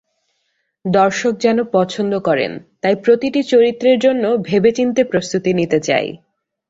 দর্শক 0.85 1.33
যেন 1.39 1.57
পছন্দ 1.71 2.13
করেন, 2.19 2.51
তাই 2.81 2.95
প্রতিটি 2.95 3.41
চরিত্রের 3.43 3.97
জন্য 3.99 4.23
ভেবেচিন্তে 4.41 5.01
প্রস্তুতি 5.03 5.51
নিতে 5.53 5.79
চাই। 5.79 6.07